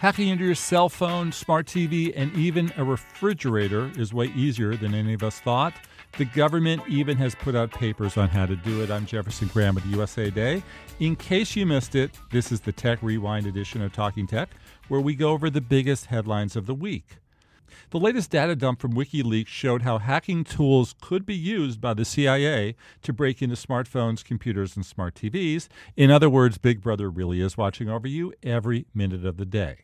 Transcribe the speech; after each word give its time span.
Hacking 0.00 0.28
into 0.28 0.46
your 0.46 0.54
cell 0.54 0.88
phone, 0.88 1.30
smart 1.30 1.66
TV, 1.66 2.14
and 2.16 2.34
even 2.34 2.72
a 2.78 2.84
refrigerator 2.84 3.92
is 3.98 4.14
way 4.14 4.32
easier 4.34 4.74
than 4.74 4.94
any 4.94 5.12
of 5.12 5.22
us 5.22 5.40
thought. 5.40 5.74
The 6.16 6.24
government 6.24 6.82
even 6.88 7.18
has 7.18 7.34
put 7.34 7.54
out 7.54 7.70
papers 7.70 8.16
on 8.16 8.30
how 8.30 8.46
to 8.46 8.56
do 8.56 8.82
it. 8.82 8.90
I'm 8.90 9.04
Jefferson 9.04 9.48
Graham 9.48 9.74
with 9.74 9.84
USA 9.84 10.24
Today. 10.24 10.62
In 11.00 11.16
case 11.16 11.54
you 11.54 11.66
missed 11.66 11.94
it, 11.94 12.12
this 12.30 12.50
is 12.50 12.62
the 12.62 12.72
Tech 12.72 13.02
Rewind 13.02 13.44
edition 13.44 13.82
of 13.82 13.92
Talking 13.92 14.26
Tech, 14.26 14.48
where 14.88 15.02
we 15.02 15.14
go 15.14 15.32
over 15.32 15.50
the 15.50 15.60
biggest 15.60 16.06
headlines 16.06 16.56
of 16.56 16.64
the 16.64 16.74
week. 16.74 17.18
The 17.90 18.00
latest 18.00 18.30
data 18.30 18.56
dump 18.56 18.80
from 18.80 18.94
WikiLeaks 18.94 19.48
showed 19.48 19.82
how 19.82 19.98
hacking 19.98 20.44
tools 20.44 20.94
could 21.02 21.26
be 21.26 21.36
used 21.36 21.78
by 21.78 21.92
the 21.92 22.06
CIA 22.06 22.74
to 23.02 23.12
break 23.12 23.42
into 23.42 23.54
smartphones, 23.54 24.24
computers, 24.24 24.76
and 24.76 24.86
smart 24.86 25.14
TVs. 25.14 25.68
In 25.94 26.10
other 26.10 26.30
words, 26.30 26.56
Big 26.56 26.80
Brother 26.80 27.10
really 27.10 27.42
is 27.42 27.58
watching 27.58 27.90
over 27.90 28.08
you 28.08 28.32
every 28.42 28.86
minute 28.94 29.26
of 29.26 29.36
the 29.36 29.44
day. 29.44 29.80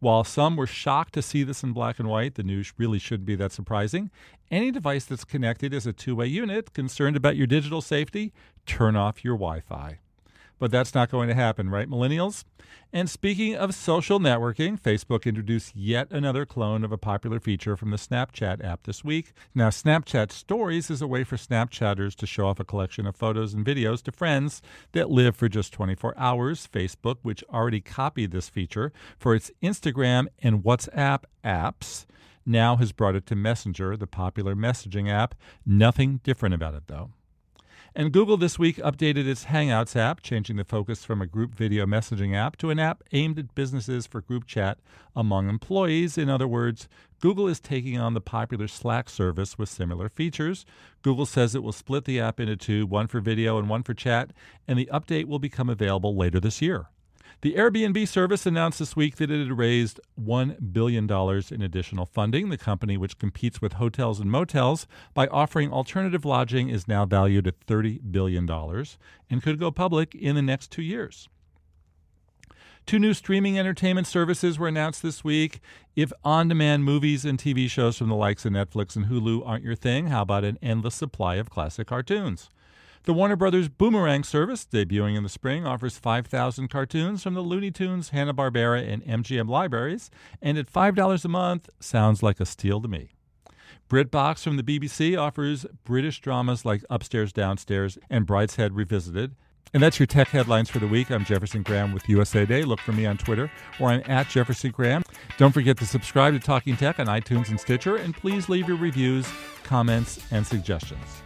While 0.00 0.24
some 0.24 0.56
were 0.56 0.66
shocked 0.66 1.14
to 1.14 1.22
see 1.22 1.42
this 1.42 1.62
in 1.62 1.72
black 1.72 1.98
and 1.98 2.08
white, 2.08 2.34
the 2.34 2.42
news 2.42 2.72
really 2.76 2.98
shouldn't 2.98 3.26
be 3.26 3.36
that 3.36 3.52
surprising. 3.52 4.10
Any 4.50 4.70
device 4.70 5.04
that's 5.04 5.24
connected 5.24 5.74
is 5.74 5.86
a 5.86 5.92
two 5.92 6.16
way 6.16 6.26
unit, 6.26 6.72
concerned 6.72 7.16
about 7.16 7.36
your 7.36 7.46
digital 7.46 7.80
safety, 7.80 8.32
turn 8.66 8.96
off 8.96 9.24
your 9.24 9.34
Wi 9.34 9.60
Fi. 9.60 9.98
But 10.58 10.70
that's 10.70 10.94
not 10.94 11.10
going 11.10 11.28
to 11.28 11.34
happen, 11.34 11.70
right, 11.70 11.88
millennials? 11.88 12.44
And 12.92 13.08
speaking 13.08 13.54
of 13.54 13.74
social 13.74 14.18
networking, 14.18 14.80
Facebook 14.80 15.24
introduced 15.24 15.76
yet 15.76 16.10
another 16.10 16.46
clone 16.46 16.84
of 16.84 16.92
a 16.92 16.98
popular 16.98 17.38
feature 17.38 17.76
from 17.76 17.90
the 17.90 17.96
Snapchat 17.96 18.64
app 18.64 18.84
this 18.84 19.04
week. 19.04 19.32
Now, 19.54 19.68
Snapchat 19.68 20.32
Stories 20.32 20.90
is 20.90 21.02
a 21.02 21.06
way 21.06 21.22
for 21.22 21.36
Snapchatters 21.36 22.14
to 22.16 22.26
show 22.26 22.46
off 22.46 22.60
a 22.60 22.64
collection 22.64 23.06
of 23.06 23.16
photos 23.16 23.54
and 23.54 23.64
videos 23.64 24.02
to 24.04 24.12
friends 24.12 24.62
that 24.92 25.10
live 25.10 25.36
for 25.36 25.48
just 25.48 25.72
24 25.72 26.14
hours. 26.16 26.66
Facebook, 26.66 27.16
which 27.22 27.44
already 27.52 27.80
copied 27.80 28.30
this 28.30 28.48
feature 28.48 28.92
for 29.18 29.34
its 29.34 29.50
Instagram 29.62 30.26
and 30.42 30.64
WhatsApp 30.64 31.24
apps, 31.44 32.06
now 32.46 32.76
has 32.76 32.92
brought 32.92 33.14
it 33.14 33.26
to 33.26 33.36
Messenger, 33.36 33.96
the 33.96 34.06
popular 34.06 34.54
messaging 34.54 35.10
app. 35.10 35.34
Nothing 35.66 36.20
different 36.24 36.54
about 36.54 36.74
it, 36.74 36.84
though. 36.86 37.10
And 37.94 38.12
Google 38.12 38.36
this 38.36 38.58
week 38.58 38.76
updated 38.76 39.26
its 39.26 39.46
Hangouts 39.46 39.96
app, 39.96 40.20
changing 40.20 40.56
the 40.56 40.64
focus 40.64 41.04
from 41.04 41.20
a 41.20 41.26
group 41.26 41.54
video 41.54 41.86
messaging 41.86 42.34
app 42.36 42.56
to 42.58 42.70
an 42.70 42.78
app 42.78 43.02
aimed 43.12 43.38
at 43.38 43.54
businesses 43.54 44.06
for 44.06 44.20
group 44.20 44.46
chat 44.46 44.78
among 45.16 45.48
employees. 45.48 46.16
In 46.16 46.28
other 46.28 46.46
words, 46.46 46.88
Google 47.20 47.48
is 47.48 47.60
taking 47.60 47.98
on 47.98 48.14
the 48.14 48.20
popular 48.20 48.68
Slack 48.68 49.08
service 49.08 49.58
with 49.58 49.68
similar 49.68 50.08
features. 50.08 50.64
Google 51.02 51.26
says 51.26 51.54
it 51.54 51.62
will 51.62 51.72
split 51.72 52.04
the 52.04 52.20
app 52.20 52.38
into 52.38 52.56
two, 52.56 52.86
one 52.86 53.06
for 53.06 53.20
video 53.20 53.58
and 53.58 53.68
one 53.68 53.82
for 53.82 53.94
chat, 53.94 54.30
and 54.68 54.78
the 54.78 54.88
update 54.92 55.24
will 55.24 55.38
become 55.38 55.68
available 55.68 56.14
later 56.14 56.38
this 56.38 56.62
year. 56.62 56.88
The 57.40 57.54
Airbnb 57.54 58.08
service 58.08 58.46
announced 58.46 58.80
this 58.80 58.96
week 58.96 59.16
that 59.16 59.30
it 59.30 59.38
had 59.38 59.56
raised 59.56 60.00
$1 60.20 60.72
billion 60.72 61.08
in 61.08 61.62
additional 61.62 62.04
funding. 62.04 62.48
The 62.48 62.58
company, 62.58 62.96
which 62.96 63.18
competes 63.18 63.60
with 63.60 63.74
hotels 63.74 64.18
and 64.18 64.30
motels 64.30 64.86
by 65.14 65.28
offering 65.28 65.72
alternative 65.72 66.24
lodging, 66.24 66.68
is 66.68 66.88
now 66.88 67.06
valued 67.06 67.46
at 67.46 67.64
$30 67.66 68.10
billion 68.10 68.48
and 69.30 69.42
could 69.42 69.58
go 69.60 69.70
public 69.70 70.14
in 70.14 70.34
the 70.34 70.42
next 70.42 70.72
two 70.72 70.82
years. 70.82 71.28
Two 72.88 72.98
new 72.98 73.12
streaming 73.12 73.58
entertainment 73.58 74.06
services 74.06 74.58
were 74.58 74.66
announced 74.66 75.02
this 75.02 75.22
week. 75.22 75.60
If 75.94 76.10
on 76.24 76.48
demand 76.48 76.84
movies 76.84 77.26
and 77.26 77.38
TV 77.38 77.68
shows 77.68 77.98
from 77.98 78.08
the 78.08 78.14
likes 78.14 78.46
of 78.46 78.52
Netflix 78.54 78.96
and 78.96 79.06
Hulu 79.06 79.46
aren't 79.46 79.62
your 79.62 79.74
thing, 79.74 80.06
how 80.06 80.22
about 80.22 80.44
an 80.44 80.58
endless 80.62 80.94
supply 80.94 81.34
of 81.34 81.50
classic 81.50 81.86
cartoons? 81.86 82.48
The 83.04 83.14
Warner 83.14 83.36
Brothers 83.36 83.68
Boomerang 83.68 84.22
service, 84.22 84.66
debuting 84.70 85.16
in 85.16 85.22
the 85.22 85.28
spring, 85.28 85.66
offers 85.66 85.98
5,000 85.98 86.68
cartoons 86.68 87.22
from 87.22 87.34
the 87.34 87.40
Looney 87.40 87.70
Tunes, 87.70 88.10
Hanna-Barbera, 88.10 88.86
and 88.86 89.02
MGM 89.04 89.48
libraries, 89.48 90.10
and 90.42 90.58
at 90.58 90.70
$5 90.70 91.24
a 91.24 91.28
month, 91.28 91.70
sounds 91.80 92.22
like 92.22 92.38
a 92.38 92.46
steal 92.46 92.82
to 92.82 92.88
me. 92.88 93.10
BritBox 93.88 94.42
from 94.42 94.58
the 94.58 94.62
BBC 94.62 95.18
offers 95.18 95.64
British 95.84 96.20
dramas 96.20 96.66
like 96.66 96.84
Upstairs, 96.90 97.32
Downstairs, 97.32 97.96
and 98.10 98.26
Brideshead 98.26 98.70
Revisited. 98.74 99.34
And 99.72 99.82
that's 99.82 99.98
your 99.98 100.06
tech 100.06 100.28
headlines 100.28 100.68
for 100.68 100.78
the 100.78 100.86
week. 100.86 101.10
I'm 101.10 101.24
Jefferson 101.24 101.62
Graham 101.62 101.92
with 101.92 102.08
USA 102.08 102.40
Today. 102.40 102.64
Look 102.64 102.80
for 102.80 102.92
me 102.92 103.06
on 103.06 103.16
Twitter, 103.16 103.50
or 103.80 103.88
I'm 103.88 104.02
at 104.06 104.28
Jefferson 104.28 104.70
Graham. 104.70 105.02
Don't 105.38 105.52
forget 105.52 105.78
to 105.78 105.86
subscribe 105.86 106.34
to 106.34 106.40
Talking 106.40 106.76
Tech 106.76 106.98
on 106.98 107.06
iTunes 107.06 107.48
and 107.48 107.58
Stitcher, 107.60 107.96
and 107.96 108.14
please 108.14 108.48
leave 108.48 108.68
your 108.68 108.78
reviews, 108.78 109.26
comments, 109.62 110.20
and 110.30 110.46
suggestions. 110.46 111.22